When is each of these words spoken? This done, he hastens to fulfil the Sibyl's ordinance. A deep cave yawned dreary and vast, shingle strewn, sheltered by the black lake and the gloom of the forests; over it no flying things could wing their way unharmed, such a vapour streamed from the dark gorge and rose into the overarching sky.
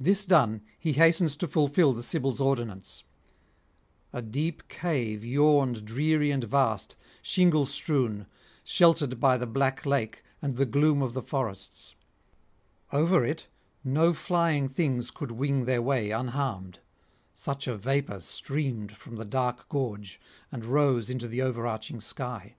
This 0.00 0.24
done, 0.24 0.62
he 0.78 0.94
hastens 0.94 1.36
to 1.36 1.46
fulfil 1.46 1.92
the 1.92 2.02
Sibyl's 2.02 2.40
ordinance. 2.40 3.04
A 4.10 4.22
deep 4.22 4.68
cave 4.68 5.22
yawned 5.22 5.84
dreary 5.84 6.30
and 6.30 6.42
vast, 6.44 6.96
shingle 7.20 7.66
strewn, 7.66 8.26
sheltered 8.64 9.20
by 9.20 9.36
the 9.36 9.46
black 9.46 9.84
lake 9.84 10.24
and 10.40 10.56
the 10.56 10.64
gloom 10.64 11.02
of 11.02 11.12
the 11.12 11.20
forests; 11.20 11.94
over 12.90 13.22
it 13.22 13.48
no 13.84 14.14
flying 14.14 14.66
things 14.70 15.10
could 15.10 15.32
wing 15.32 15.66
their 15.66 15.82
way 15.82 16.10
unharmed, 16.10 16.78
such 17.34 17.66
a 17.66 17.76
vapour 17.76 18.18
streamed 18.22 18.96
from 18.96 19.16
the 19.16 19.26
dark 19.26 19.68
gorge 19.68 20.18
and 20.50 20.64
rose 20.64 21.10
into 21.10 21.28
the 21.28 21.42
overarching 21.42 22.00
sky. 22.00 22.54